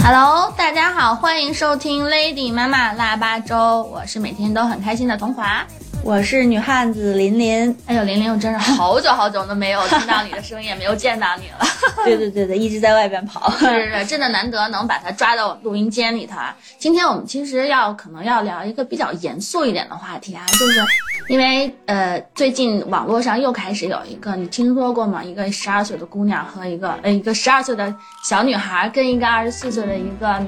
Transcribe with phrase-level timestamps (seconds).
[0.00, 5.66] Hello，大家好，欢迎收听 Lady 妈妈腊八粥，我是每天都很开心的童华。
[6.04, 7.76] 我是女汉子琳琳。
[7.86, 11.66] 哎呦，琳琳，我真是好久好久都没有 听到你的声音，也没有见到你了。
[12.04, 13.50] 对对对对，一直在外边跑。
[13.58, 16.56] 是是是，真的难得能把他抓到录音间里头啊。
[16.78, 20.80] 今天我们其实要可能要聊一个比较严肃一点的话题啊，就是
[21.28, 25.22] 因为呃，最近网络上又开始有一个，你听说过吗？
[25.22, 27.94] 一个十二岁的姑娘和一个呃一个十二岁的
[28.24, 30.42] 小女孩跟一个二十四岁的一个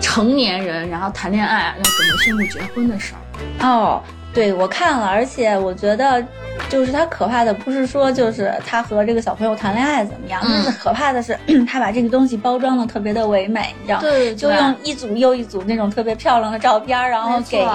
[0.00, 3.20] 成年人，然后谈恋爱，要准备宣布结婚的事儿。
[3.60, 4.02] 哦，
[4.36, 6.22] 对，我看了，而且我觉得，
[6.68, 11.38] 就是他可怕的不是说就是他和这个小朋友谈恋爱怎么样，嗯但是可怕的是
[11.68, 14.02] 他把这个东西包装的特别的唯美，你知道吗？
[14.02, 17.66] 对就用一组又一组那种特别漂亮的照片，然后给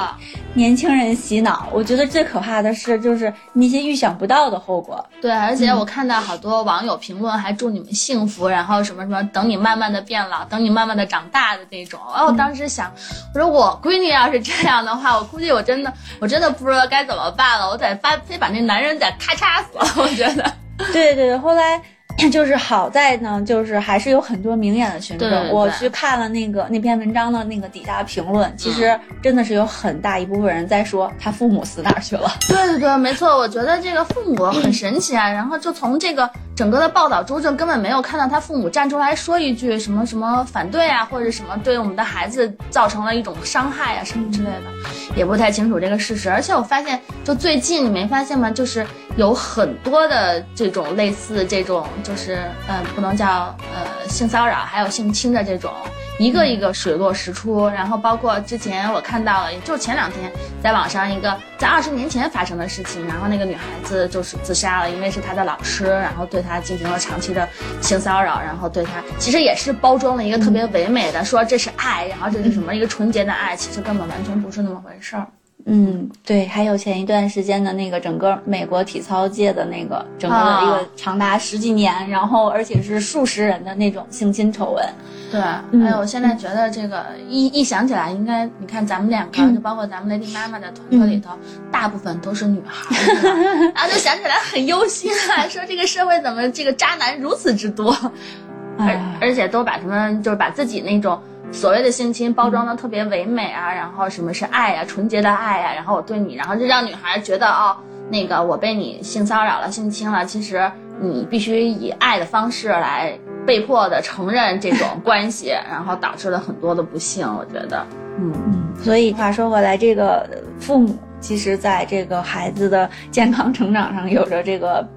[0.53, 1.67] 年轻人洗脑。
[1.72, 5.03] 我觉得最可怕的是，就是那些预想不到的后果。
[5.22, 12.00] 对，而且我看到好多网友评论，还祝你们幸福，然后什么什么，等你慢慢的变老，等你慢慢的长大的那种。
[12.13, 12.91] 然后我当时想，
[13.34, 20.55] 我说我闺女要是这样的话，我估计我真的，我真的不知道该怎么办了，我得发非把那男人得咔嚓死了，我觉得。
[20.94, 21.77] 对对对，后来
[22.31, 25.50] 就是好在呢，就是还是有很多明眼的群众。
[25.50, 32.31] 我去看了那个那篇文章的那个底下评论，其实真的是有很大一部分人在说他父母死哪儿去了。
[32.48, 35.30] 对对对，没错，我觉得这个父母很 神奇啊。
[35.30, 46.30] 然后就从这个整个的报道中，就根本没有看到他父母站出来说一句什么什么反对啊，或者什么对我们的孩子造成了一种伤害啊什么之类的，也不太清楚这个事实。
[46.30, 48.52] 而且我发现，就最近你没发现吗？
[48.52, 48.86] 就是
[49.17, 55.72] 有很多的这种类似这种，就是呃，不能叫呃性骚扰，还有性侵的这种。
[56.20, 60.31] 一个一个水落石出，然后包括之前我看到了，就前两天
[60.62, 67.48] 在网上一个在二十年前发生的事情，然后那个女孩子就是自杀了，因为是她的老师，然后对她进行了长期的
[67.81, 75.25] 性骚扰，然后对她其实也是包装了一个特别唯美的，说这是爱，然后这是什么一个纯洁的爱，其实根本完全不是那么回事儿。
[75.66, 84.85] 嗯，对，还有前一段时间的那个整个美国体操界的那个整个的一啊个长达十几年，然后而且是数十人的那种性侵丑闻。
[85.31, 85.39] 对，
[85.72, 91.31] 嗯还有我现在觉得这个一一想起来，应该你看咱们两个，就包括咱们 Lady 妈妈的团队里头，
[91.72, 92.95] 大部分都是女孩
[93.73, 97.95] 然后就想起来很忧心啊，说这个社会怎么这个渣男如此之多，
[98.78, 101.17] 而哎，而且都把他们就是把自己那种。
[101.51, 107.75] 所谓的性侵包装的特别唯美啊，然后什么是爱呀、纯洁的爱呀、然后我对你，然后就让女孩觉得哦，
[108.09, 117.28] 那个我被你性骚扰了、性侵了，其实你必须以爱的方式来被迫的承认这种关系， 然后导致了很多的不幸。
[117.28, 117.85] 我觉得，
[118.17, 120.28] 嗯，嗯，所以话说回来，这个
[120.59, 124.88] 父母其实在这个孩子的健康成长上有着这个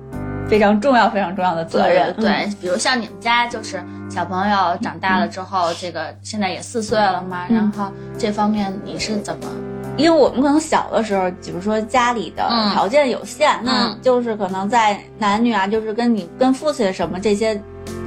[0.48, 2.14] 非常重要、非常重要的责任。
[2.14, 3.82] 对，嗯比如像你们家就是
[4.14, 9.48] 小朋友长大了之后，这个现在也四岁了嘛，嗯然后这方面你是怎么？
[9.96, 17.60] 因为我们可能小的时候，比如说家里的嗯条件有限，那嗯就是可能在男女啊，就是跟你跟父亲什么这些，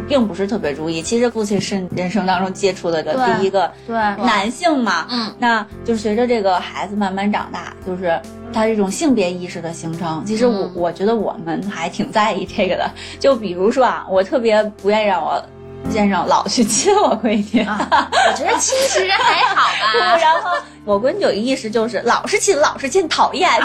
[0.07, 1.01] 并不是特别注意。
[1.01, 3.95] 其实父亲是人生当中接触的的第一个对，
[4.25, 8.17] 男性嘛，嗯，那就随着这个孩子慢慢长大，就是
[8.53, 12.89] 他这种性别意识的形成，其实我、嗯我觉得我们还挺在意这个的。
[13.19, 15.41] 就比如说啊，我特别不愿意让我
[15.89, 17.77] 先生老去亲我闺女，啊，
[18.11, 20.17] 我觉得亲其实还好吧。
[20.19, 20.51] 然后
[20.87, 23.49] 我闺女有一意识就是老是亲，老是亲，讨厌。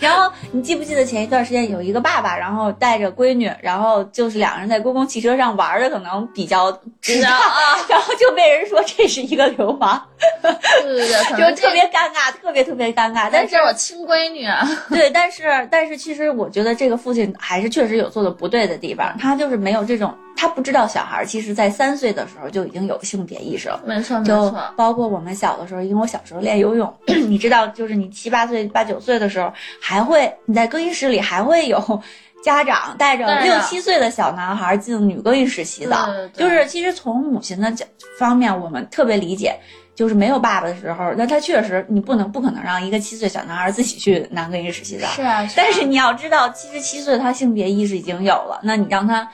[0.00, 10.02] 然后你记不记得前一段时间有一个爸爸，然后带着闺女，然后就是两个人在公共汽车上玩的可能比较智障，啊，然后就被人说这是一个流氓，
[10.40, 13.28] 对对对，就特别尴尬，特别特别尴尬。
[13.30, 14.46] 但是我亲闺女，
[14.88, 23.80] 对，但是但是其实我觉得这个父亲还是确实有做的不对的地方，他就是没有这种，他不知道小孩儿其实在三岁的时候就已经有性别意识了。
[23.84, 26.92] 没错没错，包括我们小的时候，因为我小时候练游泳，
[27.28, 32.02] 你知道，就是你七八岁、八九岁的时候，还会你在更衣室里还会有
[32.44, 37.84] 家长带着六七岁的小男孩进女更衣室洗澡，就是其实从母亲的角
[38.18, 39.58] 方面，我们特别理解。
[39.96, 45.06] 就是没有爸爸的时候，那他确实你不能不可能让一个七岁小男孩自己去男更衣室洗澡。
[45.08, 49.26] 是啊，但是你要知道，七十七岁他性别意识已经有了，那你让他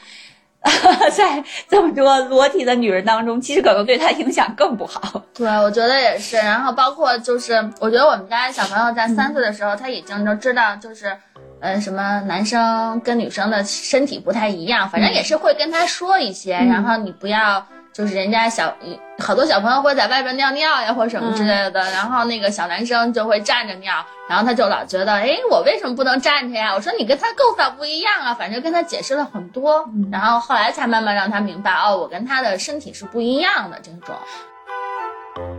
[1.17, 5.23] 在这么多裸体的女人当中，其实可能对她影响更不好。
[5.35, 6.37] 对，我觉得也是。
[6.37, 11.17] 然后包括就是，我觉得我们家小朋友在三岁的时候，他已经都知道，就是，
[11.61, 16.57] 呃，什么男生跟女生的身体不太一样，反正也是会跟他说一些。
[16.59, 18.75] 嗯然后你不要就是人家小
[19.19, 23.95] 好多小朋友会在外边尿尿呀，或什么之类的，然后那个小男生就会站着尿，
[24.29, 26.73] 然后他就老觉得，哎，我为什么不能站着呀？
[26.75, 34.15] 我说你跟他构造不一样啊，反正跟他解释了很多，然后后来才慢慢让他明白，哦，我跟他的身体是不一样的这种。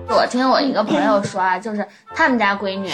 [0.09, 2.91] 我听我一个朋友说啊，就是他们家闺女，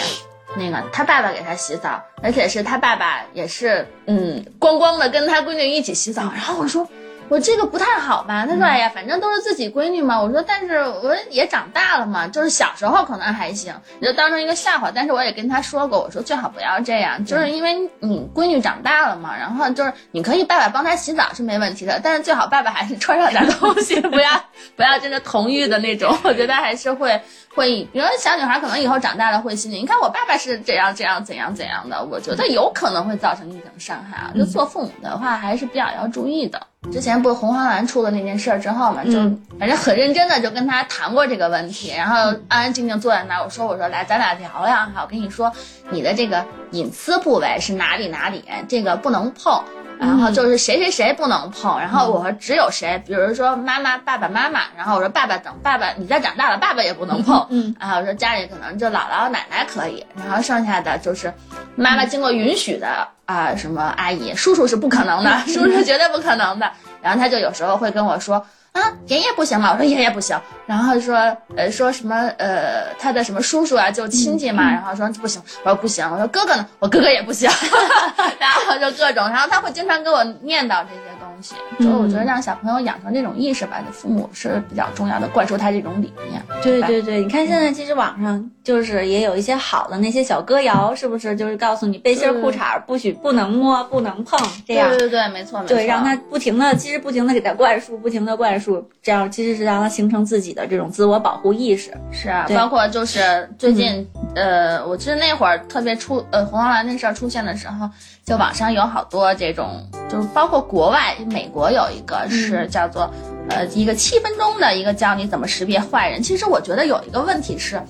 [0.56, 6.22] 那个他爸爸给他洗澡，而且是他爸爸也是，嗯，光光的跟他闺女一起洗澡。
[6.34, 6.86] 然后我说，
[7.30, 8.44] 我这个不太好吧？
[8.44, 10.20] 他说，哎呀，反正都是自己闺女嘛。
[10.20, 14.90] 我说，但是我也长大了嘛，就是小时候可能还行，你就当成一个笑话。
[14.92, 24.30] 但是我也跟他说过，我说最好不要这样，就是因为你闺女长大了嘛，然后就是你可以爸爸帮她洗澡是没问题的，但是最好爸爸还是穿上点东西， 不要
[24.74, 26.12] 不要真的同浴的那种。
[26.24, 27.20] 我觉得还是会。
[27.52, 34.30] 会，比如小女孩可能以后长大了会心里，你看我爸爸是这样这样怎样怎样的，我觉得有可能会造成一种伤害啊。
[34.36, 36.64] 就做父母的话，还是比较要注意的。
[36.90, 39.12] 之前不是红黄蓝出了那件事儿之后嘛，就
[39.58, 42.16] 反正很认真的就跟他谈过这个问题，然后
[42.48, 45.52] 安安静静坐在那儿，我说我说来咱俩聊聊哈，我跟你说
[45.90, 49.62] 你的这个隐私部位是哪里哪里，这个不能碰。
[50.00, 61.32] 然后就是谁谁谁不能碰，然后我说只有谁，比如说妈妈、爸爸妈妈，然后我说爸爸等爸爸你再长大了，爸爸也不能碰，嗯，然后我说家里可能就姥姥奶奶可以，然后剩下的就是
[61.76, 66.70] 妈妈经过允许的啊，什么阿姨、叔叔是不可能的， 叔叔绝对不可能的，
[67.02, 68.44] 然后他就有时候会跟我说。
[68.72, 69.72] 啊，爷爷不行吗？
[69.72, 71.16] 我说爷爷不行，然后说
[71.56, 76.66] 呃说什么呃他的什么叔叔啊就亲戚嘛，然后说不行，我说不行，我说哥哥呢？
[76.78, 77.50] 我哥哥也不行，
[78.38, 86.40] 然后就各种，然后他会经常给我念叨这些东西，就我觉得让小朋友养成这种意识吧，父母是比较重要的，灌输他这种理念。
[86.62, 94.88] 对对对，你看现在其实网上就是也有一些好的那些小歌谣，是不是就是告诉你背心裤衩不许不能摸不能碰这样？
[94.90, 95.74] 对对对，没错没错。
[95.74, 98.59] 对，让他不停的其实不停的给他灌输，不停的灌输。
[99.02, 101.92] 这样其实是让他形成自己的这种自我保护意识。
[102.12, 107.88] 是啊，包括就是最近，呃，我记得那会儿特别出，呃，红黄蓝那事儿出现的时候，
[108.24, 113.10] 就网上有好多这种，就是包括国外，美国有一个是叫做，
[113.48, 116.22] 呃，一个七分钟的一个教你怎么识别坏人。
[116.22, 117.80] 其实我觉得有一个问题是，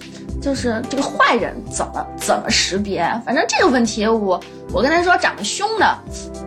[0.40, 3.02] 就是这个坏人怎么怎么识别？
[3.26, 4.40] 反正这个问题我。
[4.72, 5.98] 我跟他说长得凶的，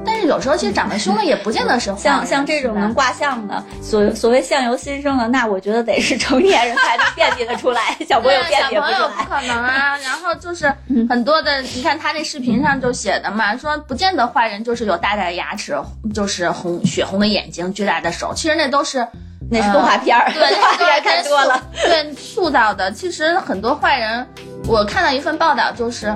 [0.05, 8.97] 但是有时候其实长得凶的也不见得是像像这种能卦象的，所所谓相由心生的，那我觉得得是成年人才能辨别得出来，小朋友辨别不出来。
[8.97, 9.97] 小朋友不可能啊。
[9.97, 10.73] 然后就是
[11.09, 15.77] 很多的，你看他那视频上就写的嘛，说不见得坏人就是有大大的牙齿，
[16.13, 18.92] 就是红血红的眼睛，巨大的手，其实那都是
[19.49, 22.91] 那是动画片儿，对， 动画片看多了，对塑造的。
[22.91, 24.25] 其实很多坏人，
[24.67, 26.15] 我看到一份报道就是。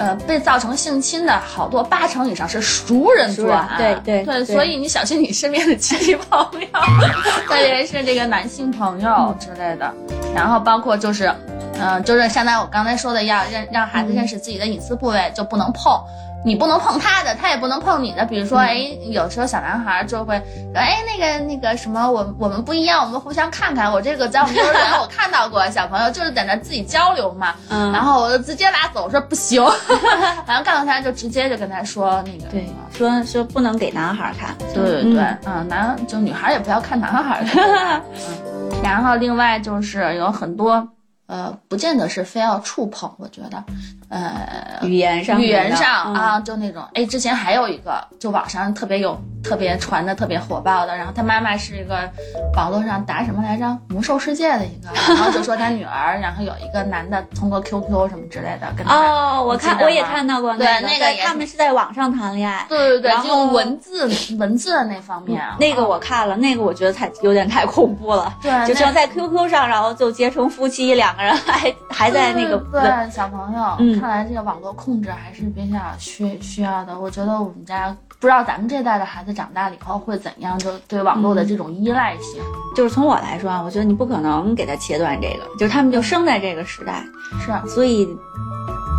[0.00, 6.68] 呃，被造成性侵的好多八成以上是熟人作案，对对对，所以你小心你身边的亲戚朋友，
[7.48, 9.92] 特别是这个男性朋友之类的，
[10.32, 11.34] 然后包括就是，
[11.80, 16.00] 嗯，就是相当于我刚才说的，要认让孩子认识自己的隐私部位，就不能碰。
[16.48, 18.24] 你不能碰他的，他也不能碰你的。
[18.24, 18.78] 比如说，哎，
[19.10, 20.34] 有时候小男孩就会，
[20.74, 23.92] 哎，那个那个什么，我我们不一样，我们互相看看。
[23.92, 29.62] 我这个在我们幼儿园 我看到过小朋友就是在那自己交流嘛，嗯，然后我就直接拉走，说不行，
[30.48, 37.50] 然后告诉他就直接就跟他说那个，对，说说不能给男孩看，对对对，嗯，男就女孩也不要看男孩的，
[38.16, 40.88] 嗯，然后另外就是有很多。
[41.28, 43.62] 呃，不见得是非要触碰，我觉得，
[44.10, 49.20] 呃，语言上，语言上啊，就那种，哎，之前还有一个，就网上特别有。
[49.40, 52.10] 特别传的特别火爆的，然后他妈妈是一个
[52.56, 77.96] 网络上打什么来着魔兽世界的一个，然后就说他女儿，然后有一个男的通过 QQ 什么之类的跟哦，我看我也看到过，对那个他们是在网上谈恋爱，对对对，然后文字文字的那方面，那个我看了，那个我觉得太有点太恐怖了，对，就像在 QQ 上，然后就结成夫妻，两个人还还在那个对小朋友，看来这个网络控制还是比较需需要的，我觉得我们家。
[78.20, 82.42] 不知道咱们这代的孩子长大了以后会怎样，就对网络的这种依赖性。
[82.74, 87.04] 就是从我来说啊，我觉得你不可能给他切断这个，就是他们就生在这个时代，
[87.38, 88.08] 是，所以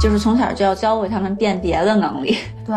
[0.01, 2.38] 就是从小就要教会他们辨别的能力。
[2.65, 2.74] 对，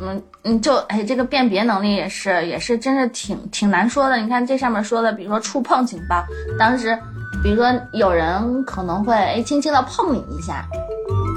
[0.00, 4.16] 嗯嗯，就哎，这个辨别能力也是也是真是挺挺难说的。
[4.16, 6.24] 你看这上面说的，比如说触碰警报，
[6.58, 6.98] 当时
[7.42, 10.64] 比如说有人可能会哎轻轻的碰你一下。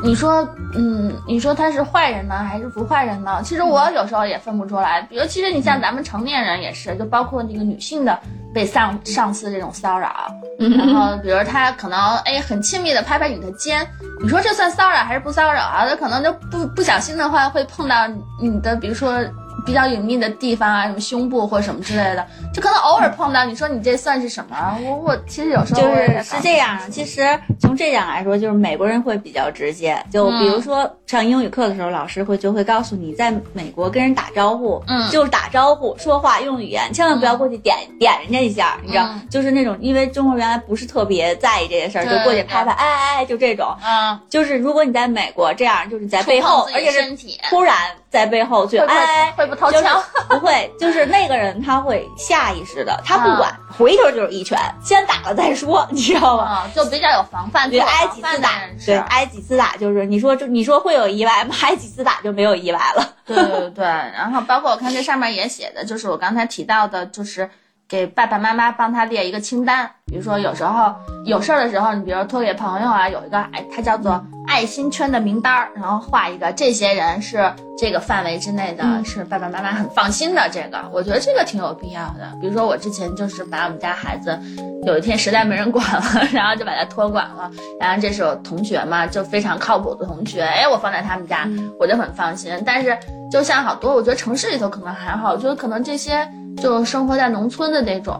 [0.05, 3.41] 你说，嗯，你说他是坏人呢，还是不坏人呢？
[3.43, 5.01] 其实我有时候也分不出来。
[5.01, 8.17] 比如，其实你像咱们成年人也是，就包括那个女性的
[8.53, 10.27] 被上上司这种骚扰，
[10.77, 13.85] 然后比如他可能哎很亲密的拍拍你的肩，
[14.21, 15.87] 你说这算骚扰还是不骚扰啊？
[15.89, 18.07] 他可能就不不小心的话会碰到
[18.39, 19.19] 你的，比如说
[19.65, 23.43] 比较隐秘的地方啊，什么胸部或者什么之类的，就可能偶尔碰到。
[23.43, 24.77] 你说你这算是什么？
[24.83, 26.79] 我我其实有时候就是是这样。
[26.91, 27.27] 其实
[27.59, 29.97] 从这点来说，就是美国人会比较直接。
[30.11, 43.75] 就比如说上英语课的时候，老师会就会告诉你，在美国跟人打招呼，嗯就是打招呼、说话用语言，千万不要过去点点人家一下，你知道，就是那种因为中国原来不是特别在意这些事儿，就过去拍拍，哎哎哎，就这种。
[43.83, 47.15] 嗯，就是如果你在美国这样，就是在背后，而且是
[47.49, 47.75] 突然
[48.09, 50.03] 在背后去，会不哎，会不掏就是枪？
[50.29, 56.43] 不会，就是那个人他会下意识的，他不管，回头就是一拳，先打了再说，你知道吗？
[56.43, 58.49] 啊，就比较有防范，对，挨几次打
[58.85, 61.55] 对，挨几次打就是你说这你说会有意外吗？
[61.61, 63.13] 挨几次打就没有意外了。
[63.25, 67.49] 对对对，然后包括我看这上面也写的，就是我刚才提到的，就是
[67.87, 70.93] 给爸爸妈妈帮他列一个清单，比如说有时候
[71.25, 80.49] 有事儿的时候，你比如托给朋友啊，有一个哎，他叫做爱心圈的名单儿，然后画一个这些人是这个范围之内的，嗯是爸爸妈妈很放心的。
[80.51, 82.31] 这个我觉得这个挺有必要的。
[82.41, 84.35] 比如说我之前就是把我们家孩子
[84.83, 86.01] 有一天实在没人管了，
[86.33, 91.47] 然后就把他托管了，然后这是我同学嘛，就非常靠谱的同学，哎，我放在他们家，
[91.79, 92.51] 我就很放心。
[92.65, 92.97] 但是
[93.31, 96.27] 就像好多，我觉得城市里头可能还好，就是可能这些
[96.61, 98.17] 就生活在农村的那种，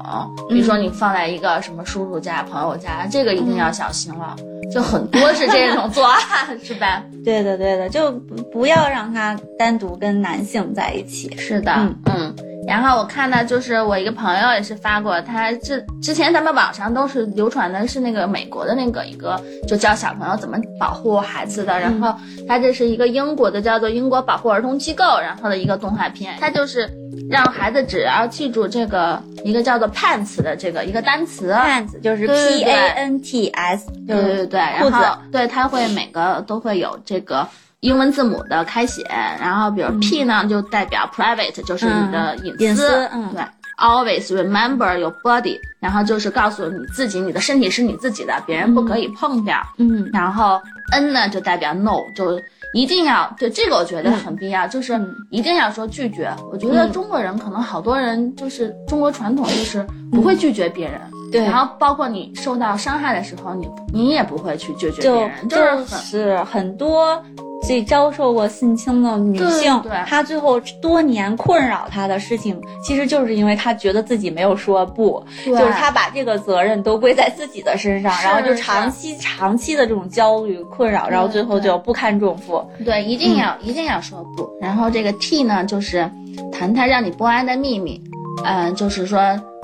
[0.50, 4.36] 比如说你放在一个什么叔叔家、朋友家，这个一定要小心了。
[4.72, 6.20] 就很多是这种作案，
[6.64, 7.04] 是吧？
[7.24, 11.36] 对的，对的，就不不要让他单独跟男性在一起。
[11.38, 12.36] 是的，嗯嗯。
[12.68, 21.80] 然后我看到，就是我一个朋友也是发过，他之之前咱们网上都是流传的是那个美国的那个一个，就教小朋友怎么保护孩子的。
[21.80, 22.14] 然后
[22.48, 26.90] 他这是一个英国的，叫做英国保护儿童机构，然后的一个动画片，他就是
[27.30, 37.48] 让孩子只要记住这个一个叫做 pants 的这个一个单词 pants 就是对对 P 对 A N T S，对对对，然裤子后对它会每个都会有这个
[37.86, 39.04] 英文字母的开写，
[39.40, 43.30] 然后比如 P 呢、就代表 private，就是你的隐私，隐私嗯。
[43.36, 43.44] 对。
[43.78, 49.62] Always remember your body，然后就是告诉你自己，你的身体是你自己的，别人不可以碰掉。
[49.78, 50.10] 嗯。
[50.12, 50.60] 然后
[50.94, 52.42] N 呢就代表 no，就
[52.74, 56.34] 一定要对这个我觉得很必要，就是嗯一定要说拒绝。
[56.52, 61.02] 我觉得中国人可能好多人就是中国传统就是不会拒绝别人，
[61.32, 67.22] 对然后包括你受到伤害的时候，你你也不会去拒绝别就人，就就是很是很多
[67.68, 82.64] 这遭受过性侵的女性，对对她最后多年困扰她的事情，其实就是因为她觉得自己没有说不，对就是她把这个责任都归在自己的身上，然后就长期长期的这种焦虑困扰，然后最后就不堪重负。
[82.86, 84.48] 对，一定要、一定要说不。
[84.62, 86.10] 然后这个 T 呢，就是
[86.52, 88.00] 谈谈让你不安的秘密，
[88.44, 89.20] 嗯、就是说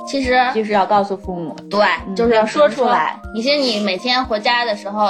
[0.07, 3.19] 其实就是要告诉父母，对，就是要说出来。
[3.33, 5.09] 你其实你每天回家的时候，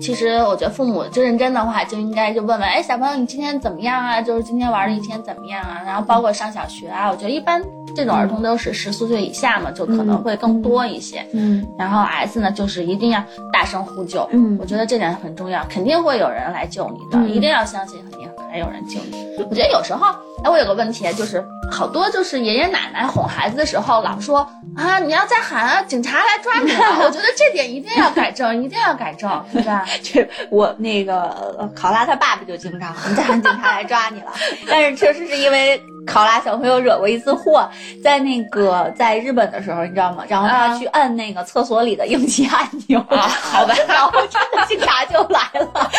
[0.00, 4.20] 其实我觉得父母就认真的话，就应该就问问，哎，小朋友你今天怎么样啊？
[4.20, 5.82] 就是今天玩的一天怎么样啊？
[5.84, 7.62] 然后包括上小学啊，我觉得一般
[7.94, 11.24] 这种儿童都是十四岁以下嘛，就可能会更多一些。
[11.32, 19.26] 嗯然后 S 呢，就是一定要大声呼救，嗯我觉得这点很重要，肯定会有人来救你的，嗯一定要相信肯定还有人救你。
[19.38, 20.06] 我觉得有时候，
[20.42, 24.38] 哎，我有个问题，就是好多就是爷爷奶奶哄孩子的时候，老说
[24.76, 27.04] 啊，你要再喊，警察来抓你了。
[27.04, 29.84] 我觉得这点一定要改正，一定要改正，对吧？
[30.02, 34.32] 这我那个考拉他爸爸就经常，你再喊警察来抓你了。
[34.68, 37.68] 但是确实是因为考拉小朋友惹过一次祸，
[38.02, 40.24] 在那个在日本的时候，你知道吗？
[40.28, 45.90] 然后他啊去按那个厕所里的应急按钮，啊好吧然后真的警察就来了。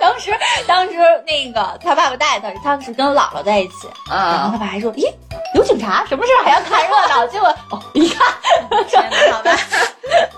[0.00, 0.30] 当时
[0.66, 0.94] 当时
[1.26, 5.10] 那个他爸爸带他，他是跟姥姥在一起，然后嗯，他爸还说：“咦，
[5.54, 8.26] 有警察，什么事儿还要看热闹？”结果哦，一看，
[9.32, 9.56] 好吧，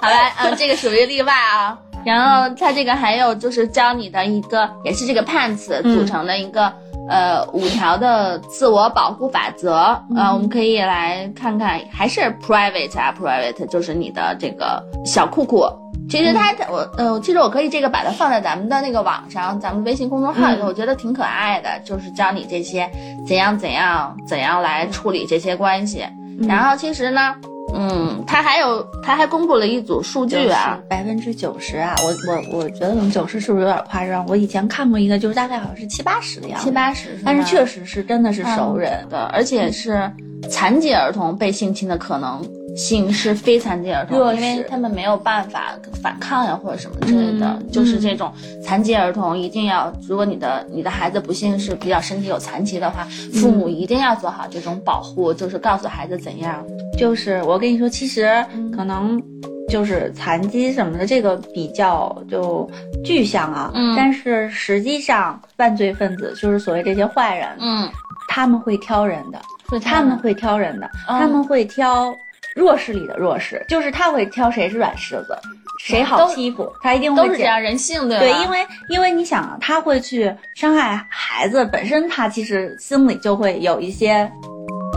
[0.00, 1.76] 好吧，嗯，这个属于例外啊。
[2.04, 6.72] 然后他这个还有就是教你的一个，也是这个 PANTS 组成的一个、
[7.08, 9.74] 呃五条的自我保护法则。
[10.16, 15.66] 呃，我们可以来看看，还是 private 啊，private 就是你的这个小裤裤。
[16.08, 22.90] 其实它，我呃，其实我可以这个把它放在咱们的那个网上，咱们微信公众号里头，我觉得挺可爱的，就是教你这些
[23.26, 26.06] 怎样怎样怎样来处理这些关系。
[26.48, 27.34] 然后其实呢，
[27.74, 34.24] 嗯，他还有，他还公布了一组数据啊，，百分之九十啊，我我我觉得九十是不是有点夸张？
[34.26, 39.06] 我以前看过一个，就是大概好像是七八十的样子，七八十，但是确实实是真的是熟人。
[39.08, 40.10] 的，而且是
[40.50, 42.42] 残疾儿童被性侵的可能
[42.76, 45.72] 性是非残疾儿童，因为他们没有办法
[46.02, 48.32] 反抗呀或者什么之类的，嗯就是这种
[48.64, 56.64] 残疾儿童一定要，如果你的你的孩子不幸是比较身体有残疾的话，父母一定要做好这种保护，就是告诉孩子怎样。
[56.96, 58.44] 就是我跟你说，其实
[58.74, 59.20] 可能
[59.68, 62.68] 就是残疾什么的，这个比较就
[63.04, 63.70] 具象啊。
[63.74, 63.94] 嗯。
[63.96, 67.88] 但是实际上，犯罪分子就是所谓这些坏人，嗯。
[68.30, 69.40] 他们会挑人的，
[69.80, 71.18] 他们会挑人的，嗯。
[71.18, 72.14] 他们会挑
[72.58, 75.38] 弱势里的弱势，就是他会挑谁是软柿子，
[75.78, 78.24] 谁好欺负，他一定会捡都是这样人性，对吧？
[78.24, 84.30] 对，因为因为你想啊，他会去伤害孩子，本身他其实心里就会有一些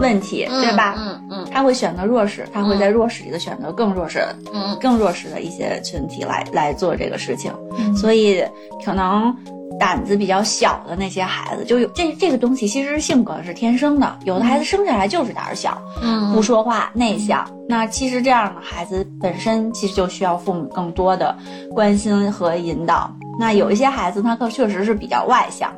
[0.02, 0.96] 问题，嗯对吧？
[0.98, 8.44] 嗯嗯他会选择弱势，他会在弱势里的选择更弱势、嗯更弱势的一些群体来来做这个事情，嗯，所以
[8.84, 9.36] 可能
[9.82, 17.44] 胆子比较小的那些孩子，就有这这个东西其实性格是天生的，有的孩子生下来就是胆儿小，嗯不说话、内向。
[17.68, 21.36] 那其实这样的孩子本身其实就需要父母更多的
[21.74, 23.10] 关心和引导。
[23.40, 25.74] 那有一些孩子他可确实是比较外向。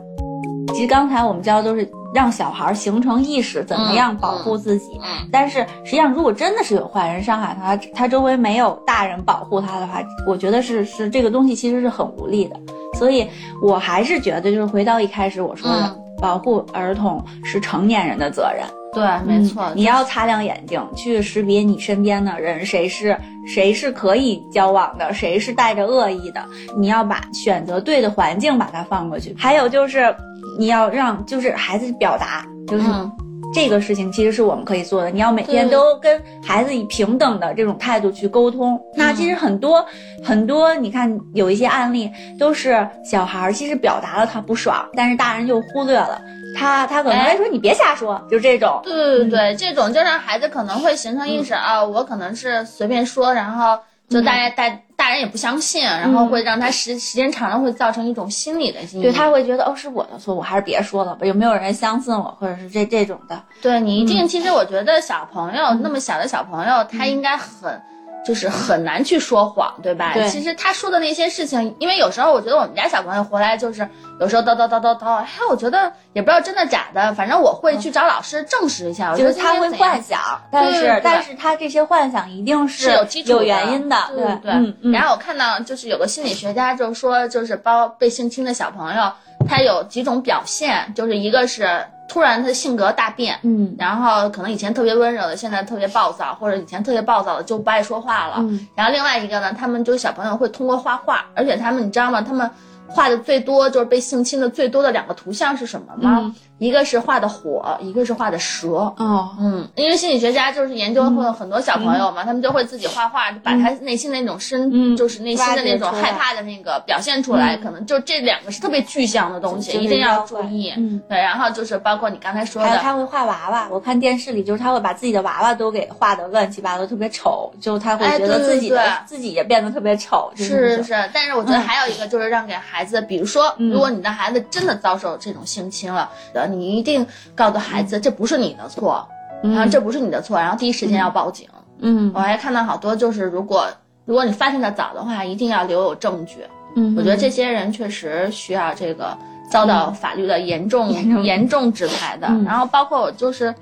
[0.74, 5.00] 其实刚才我们教的都是让小孩形成意识，怎么样保护自己。
[5.02, 12.60] 嗯但是实际上，如果真的是有坏人伤害他，他周围没有大人保护他的话，我觉得是是这个东西其实是很无力的。
[13.04, 13.28] 所以
[13.62, 18.64] 我还是觉得，就是回到一开始我说的，嗯保护儿童是成年人的责任。
[18.94, 26.42] 对，没错，嗯你要擦亮眼睛去识别你身边的人，谁是谁是可以交往的，谁是带着恶意的。
[26.78, 29.36] 你要把选择对的环境把它放过去。
[29.38, 30.16] 还有就是
[30.58, 33.12] 你要让就是孩子表达，就是嗯
[33.54, 35.12] 这个事情其实是我们可以做的。
[35.12, 38.80] 你要每天都跟孩子以平等的这种态度去沟通。
[38.96, 39.86] 那其实很多
[40.24, 46.20] 很多，你看有一些案例都是小孩儿其实表达了他不爽，但是大人就忽略了
[46.58, 48.80] 他，他可能哎会说你别瞎说，就这种。
[48.84, 53.78] 对对对，这种就让孩子可能会形成意识啊，我可能是随便说，然后
[54.10, 54.70] 就大家大
[55.04, 59.02] 大人也不相信，然后会让他时时间长了会造成一种心理的阴影。
[59.02, 63.44] 对他会觉得哦是我的错，我还是别说了吧，有没有人相信我，或者是这这种的。
[63.62, 67.82] 对你一嗯定，其实我觉得小朋友那么小的小朋友，他应该很。
[68.26, 70.14] 就是很难去说谎，对吧？
[70.14, 73.88] 对其实他说的那些事情，因为有时候我觉得我们家小朋友回来就是
[74.20, 79.12] 有时候叨叨叨叨叨，哎，我觉得也不知道真的假的，反正我会去找老师证实一下。
[79.12, 80.20] 我觉得他会幻想，
[80.52, 84.52] 但是但是他这些幻想一定是有基础有原因的，对对。
[84.52, 84.92] 嗯嗯。
[84.92, 89.12] 然后我看到就是有个心理学家就说，就是包被性侵的小朋友，
[89.48, 98.36] 他有几种表现，就是一个是突然他的性格大变，嗯然后可能以前特别温柔的，现在特别暴躁，或者以前特别暴躁的就不爱说话了。
[98.40, 102.22] 嗯然后另外一个呢，他们就是小朋友会通过画画，而且他们你知道吗？
[102.22, 102.50] 他们
[102.88, 106.20] 画的最多就是被性侵的最多的两个图像是什么吗？
[106.22, 108.70] 嗯一个是画的火，一个是画的蛇。
[108.98, 109.36] 哦。
[109.40, 114.96] 嗯，因为心理学家就是研究会有很多小朋友嘛，他们就会自己画画，把他内心的那种深，嗯。
[114.96, 117.58] 就是内心的那种害怕的那个表现出来。
[117.58, 120.72] 可能就这两个是特别具象的东西，一定要注意。
[120.78, 121.02] 嗯。
[121.10, 139.08] 对，然后就是包括你刚才说的，还有他会画娃娃，我看电视里就是他会把自己的娃娃都给画的乱七八糟，特别丑，就他会哎觉得自己的、对自己也变得特别丑，就是是是，但是我觉得还有一个就是让给孩子，比如说，如果你的孩子真的遭受这种性侵了，呃，你一定告诉孩子这不是你的错，
[139.44, 141.48] 然后这不是你的错，然后第一时间要报警。
[141.86, 143.68] 嗯我还看到好多就是，如果
[144.06, 146.38] 如果你发现的早的话，一定要留有证据。
[146.76, 149.18] 嗯，我觉得这些人确实需要这个
[149.50, 152.28] 遭到法律的严重、严重严重制裁的。
[152.30, 153.54] 嗯然后包括我就是，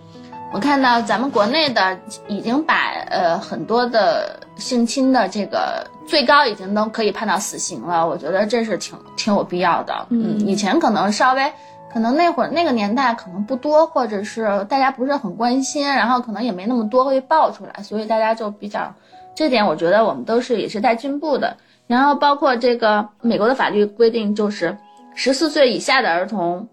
[0.53, 10.05] 我看到咱们国内的已经把呃很多的性侵的这个最高已经都可以判到死刑了，我觉得这是挺挺有必要的。
[10.09, 11.51] 嗯以前可能稍微。
[11.91, 18.93] 可能那会儿那个年代可能不多，或者是大家不是很关心，然后可能也没那么多会爆出来，所以大家就比较，
[19.35, 21.57] 这点我觉得我们都是也是在进步的。
[21.87, 24.77] 然后包括这个美国的法律规定，就是
[25.15, 26.65] 十四岁以下的儿童，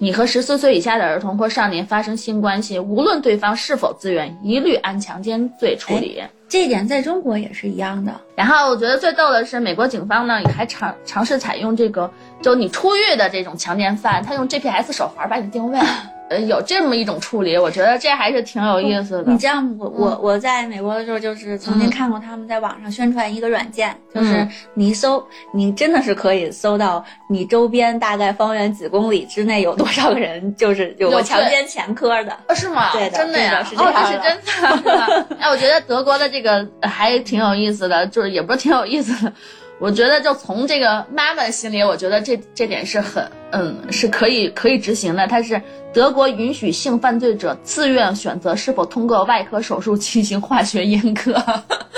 [0.00, 6.20] 你和十四岁以下的儿童或少年发生性关系，无论对方是否自愿，一律按强奸罪处理。
[6.48, 8.12] 这一点在中国也是一样的。
[8.34, 12.10] 然后我觉得最逗的是，美国警方呢也还尝尝试采用这个，
[12.42, 15.78] 就你出狱的这种强奸犯，他用 GPS 手环把你定位，
[16.28, 19.38] 呃，有这么一种处理，我觉得这还是挺有意思的你。
[19.38, 19.76] 这样？
[19.78, 32.32] 我我我在美国的时候，就是曾经嗯看过他们在网上宣传一个软件，就是嗯你一搜，你真的是可以搜到你周边大概方圆几公里之内有多少个人就是有强奸前科的。
[32.48, 32.90] 哦，是吗？
[32.92, 35.26] 对的真的呀，是这样哦，是真的？
[35.38, 39.32] 哎，我觉得德国的这个还挺有意思的，就是也不是挺有意思的，
[39.82, 45.26] 我觉得就从这个妈妈的心里，我觉得这这点是很，嗯，是可以可以执行的。
[45.26, 45.60] 它是
[45.92, 51.34] 德国允许性犯罪者自愿选择是否通过外科手术进行化学阉割。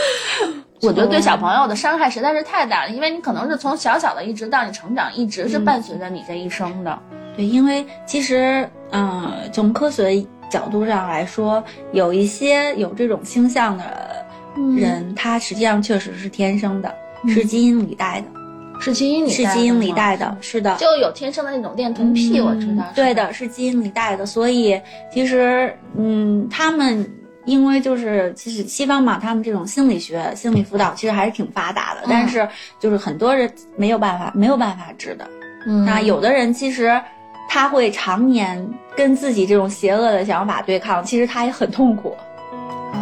[0.80, 6.98] 我觉得对小朋友的伤害实在是太大了，因为你可能是从小小的一直到你成长，一直是伴随着你这一生的。
[7.36, 13.84] 对，因为其实，嗯、从科学角度上来说，有一些有这种倾向的
[14.74, 16.94] 人，他实际上确实是天生的，
[17.28, 18.26] 是基因里带的。
[18.80, 20.76] 是基因里是基因里带的，是的。
[20.76, 22.92] 就有天生的那种恋童癖，我知道嗯。
[22.94, 24.78] 对的，是基因里带的，所以
[25.12, 27.08] 其实，嗯，他们
[27.46, 32.46] 因为就是其实西方嘛，他们这种心理学、心理辅导其实还是挺发达的，嗯但是
[32.80, 35.24] 就是很多人没有办法没有办法治的。
[35.66, 37.00] 嗯，那有的人其实
[37.48, 42.14] 他会常年跟自己这种邪恶的想法对抗，其实他也很痛苦，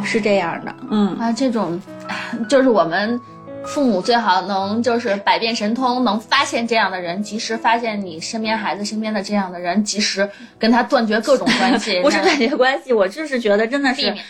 [0.05, 0.77] 是这样的。
[0.91, 1.81] 嗯，啊，这种
[2.49, 3.19] 就是我们
[3.65, 14.15] 父母最好能就是百变神通，能发现这样的人，及时发现你身边孩子身边的这样的人，及时跟他断绝各种关系， 不是断绝关系，我就是觉得真的是。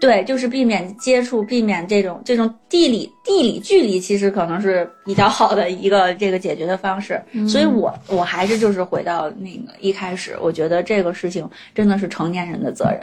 [0.00, 7.22] 对，就是避免接触，避免这种这种地理地理距离，其实可能是比较好的一个这个解决的方式。
[7.48, 13.00] 所以我我还是就是回到那个一开始，我觉得这个事情真的是成年人的责任。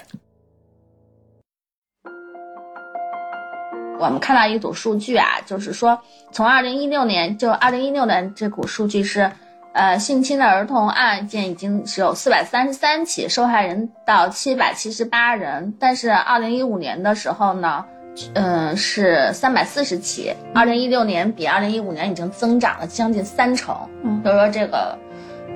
[4.01, 5.99] 我们看到一组数据啊，就是说
[6.31, 9.31] 从二零一六年，就二零一六年这股数据是，
[9.73, 17.85] 呃，性侵的儿童案件已经只有四百三十三起，受害人到七百七十八人，但是二零一五年的时候呢，
[18.33, 24.21] 嗯、是三百四十起，二零一六年比二零一五年已经增长了将近三成，嗯。
[24.23, 24.97] 就是说这个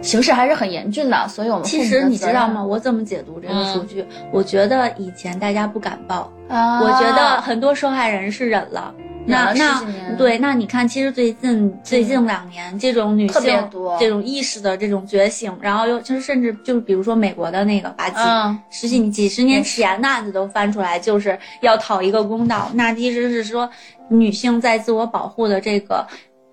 [0.01, 2.63] 形势还是很严峻的，所以我们其实你知道吗？？
[2.63, 4.05] 我怎么解读这个数据？
[4.31, 8.93] 我觉得以前大家不敢报，啊，我觉得很多受害人是忍了。
[9.27, 9.83] 那那
[10.19, 22.69] 对，那你看，其实最近最近两年，这种女特别性多这种意识的这种觉醒，然后又就是甚至就是比如说美国的那个把几、嗯十几几十年前的案子都翻出来，就是要讨一个公道。
[22.75, 23.67] 那其实是说
[24.09, 26.05] 女性在自我保护的这个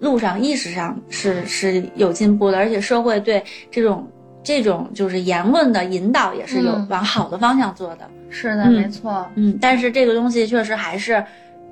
[0.03, 4.07] 路上意识上是是有进步的，而且社会对这种
[4.43, 8.11] 这种就是言论的引导也是有嗯往好的方向做的。
[8.29, 9.25] 是的，嗯没错。
[9.37, 11.25] 嗯，但是这个东西确实还是，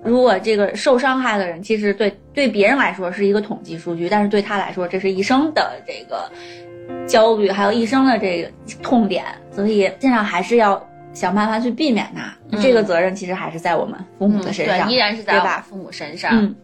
[0.04, 6.30] 如果这个受伤害的人，其实对对别人来说是一个统计数据，但是对他来说，这是一生的这个
[7.08, 10.80] 焦虑，还有一生的这个痛点，所以尽量还是要
[11.12, 12.32] 想办法去避免它。
[12.52, 16.30] 嗯这个责任其实还是在我们父母的身上，对，依然是在对吧我们父母身上。
[16.32, 16.54] 嗯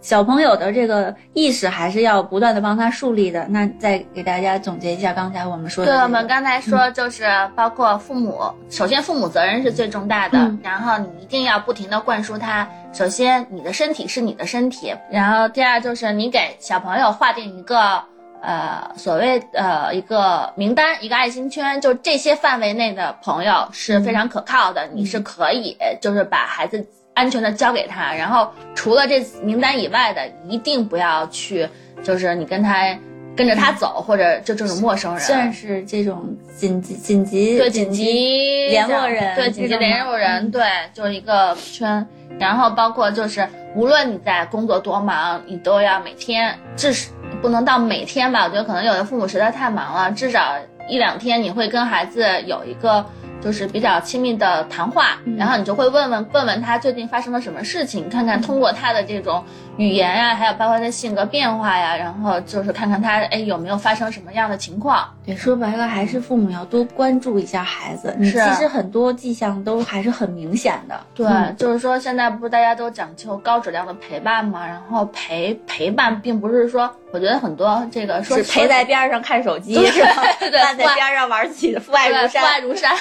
[0.00, 3.46] 小朋友的这个意识还是要不断的帮他树立的。
[3.48, 18.02] 那再给大家总结一下刚才我们说的、对，这个，我们刚才说就是包括父母，首先父母责任是最重大的，嗯然后你一定要不停的灌输他，首先你的身体是你的身体，然后第二就是你给小朋友划定一个。
[18.42, 31.68] 呃，所谓呃一个名单，一个爱心圈，就这些范围内的朋友是非常可靠的，你是可以就是把孩子安全的交给他，然后除了这名单以外的，一定不要去，
[32.02, 32.98] 就是你跟他
[33.36, 40.50] 跟着他走，或者就这种陌生人，算是这种紧急紧急对紧急联络人对紧急联络人，嗯。
[40.50, 42.06] 对，就是一个圈。
[42.38, 50.54] 然后包括就是，无论你在工作多忙，你都要每天至少不能到每天吧，我觉得可能有的父母实在太忙了，至少
[50.88, 53.04] 一两天你会跟孩子有一个
[53.40, 55.36] 就是比较亲密的谈话，嗯。
[55.36, 59.42] 然后你就会问问问问他最近发生了什么事情，看看通过他的这种
[59.80, 65.08] 语言呀、还有包括他性格变化呀，然后就是看看他哎有没有发生什么样的情况。
[65.24, 68.14] 对，说白了还是父母要多关注一下孩子。
[68.18, 71.00] 你是啊其实很多迹象都还是很明显的。
[71.14, 79.74] 对，嗯就是说现在不是大家都讲求高质量的陪伴嘛，然后陪陪伴并不是说，我觉得很多这个说是陪在边上看手机，
[80.40, 82.94] 对伴 在边上玩自己的父爱如山，父爱如山，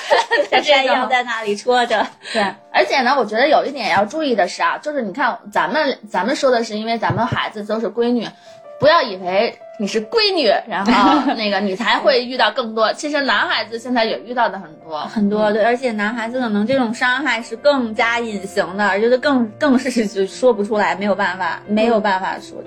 [0.49, 2.07] 像山 一这样在那里戳着。
[2.31, 8.27] 对，而且呢，我觉得有一点要注意的是啊，就是你看咱们咱们说的是因为咱们孩子都是闺女，
[8.79, 12.93] 不要以为你是闺女，然后 那个你才会遇到更多。
[12.93, 22.61] 其实男孩子现在也遇到的很多很多对，而且男孩子可能这种伤害是更加隐形的，而且更更是就说不出来，没有办法，没有办法说。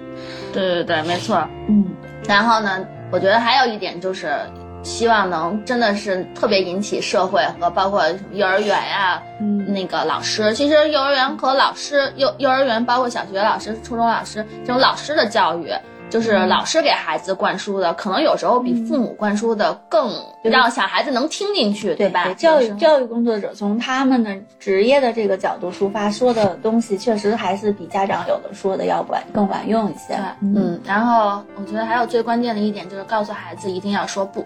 [0.52, 1.46] 对对对，没错。
[1.68, 1.86] 嗯，
[2.26, 4.34] 然后呢，我觉得还有一点就是，
[4.82, 10.52] 希望能真的是特别引起社会和包括幼儿园呀、嗯那个老师。
[10.54, 15.72] 其实幼儿园和老师，幼幼儿园包括小学老师、初中老师这种老师的教育。
[16.10, 20.12] 就是老师给孩子灌输的，可能有时候比父母灌输的更
[20.44, 22.30] 让小孩子能听进去，对吧？
[22.34, 30.08] 教育教育工作者从他们的职业的这个角度出发，说的东西确实还是比家长有的说的要管更管用一些。
[30.08, 30.18] 对，
[30.54, 34.44] 嗯，然后我觉得还有最关键的一点就是告诉孩子一定要说不，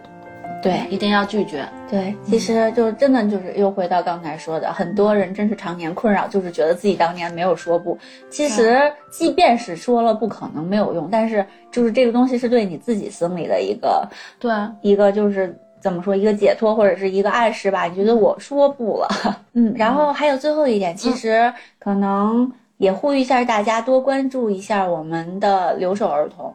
[0.62, 1.66] 对一定要拒绝。
[1.88, 7.96] 对，其实就真的就是又回到刚才说的，很多人真是常年困扰，就是觉得自己当年没有说不。
[8.28, 14.08] 其实即便是说了不可能没有用，但是就是这个东西是对你自己心里的一个
[14.40, 17.84] 对，一个就是怎么说一个解脱或者是一个暗示吧。
[17.84, 19.08] 你觉得我说不了，
[19.54, 26.52] 嗯，然后还有最后一点，其实可能也呼吁一下大家多关注一下我们的留守儿童。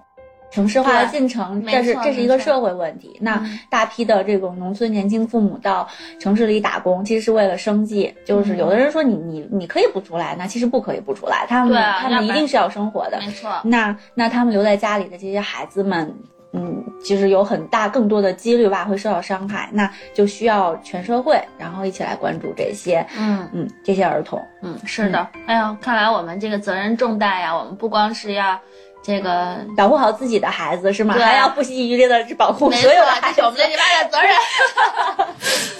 [0.51, 3.17] 城市化的进程，没这是这是一个社会问题。
[3.21, 5.87] 那嗯大批的这种农村年轻父母到
[6.19, 8.13] 城市里打工，其实是为了生计。
[8.25, 13.17] 就是嗯有的人说你你你可以不出来，那其实不可以不出来，他们他们一定是要生活的。
[13.19, 16.13] 没错，那那他们留在家里的这些孩子们，
[16.51, 24.37] 嗯，其实有很大更多的几率吧会受到伤害，那就需要全社会然后一起来关注这些嗯嗯这些儿童。
[24.61, 25.25] 嗯，是的。
[25.45, 27.55] 哎呀，看来我们这个责任重大呀！
[27.55, 28.59] 我们不光是要
[29.03, 31.13] 这个，保护好自己的孩子是吗？
[31.15, 33.35] 对还要不惜余力的去保护没所有的错，孩子。
[33.35, 34.31] 这是我们这礼拜的责任。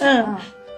[0.00, 0.36] 嗯，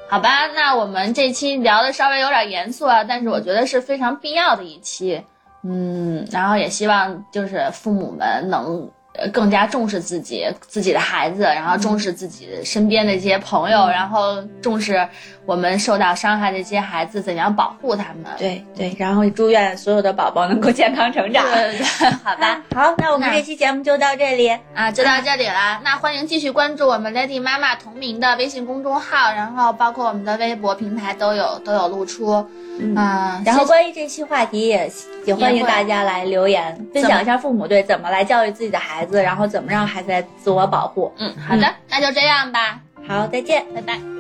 [0.08, 5.24] 好吧，那我们这期聊的稍微有点严肃啊，但是我觉得是非常必要的一期。
[5.62, 15.08] 嗯，然后也希望就是父母们能呃更加重视自己自己的孩子，然后重视自己身边的这些朋友，然后重视
[15.46, 18.24] 我们受到伤害的这些孩子，怎样保护他们。
[18.38, 21.44] 对对，然后祝愿所有的宝宝能够健康成长。
[21.44, 22.62] 对对对，好吧。
[22.74, 24.48] 好，那我们这期节目就到这里。
[24.74, 25.80] 啊，就到这里了。
[25.84, 32.46] 那欢迎继续关注我们 Lady 妈妈同名的微信公众号，然后包括我们的微博平台都有都有露出。
[32.80, 34.90] 嗯啊，然后关于这期话题也
[35.26, 41.12] 也欢迎大家来留言，分享一下父母对怎么来教育自己的孩子，然后怎么让孩子来自我保护。
[41.18, 43.64] 嗯，好的，那就这样吧，好，再见。
[43.74, 44.13] 拜拜。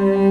[0.00, 0.29] Amen.